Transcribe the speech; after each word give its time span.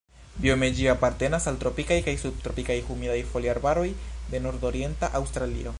Biome 0.43 0.69
ĝi 0.77 0.87
apartenas 0.93 1.45
al 1.51 1.59
tropikaj 1.65 1.97
kaj 2.07 2.15
subtropikaj 2.23 2.79
humidaj 2.89 3.19
foliarbaroj 3.35 3.87
de 4.33 4.43
nordorienta 4.49 5.15
Aŭstralio. 5.21 5.69